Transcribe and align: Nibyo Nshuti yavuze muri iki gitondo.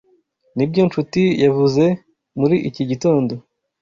Nibyo 0.55 0.81
Nshuti 0.87 1.21
yavuze 1.43 1.83
muri 2.39 2.55
iki 2.69 2.83
gitondo. 2.89 3.33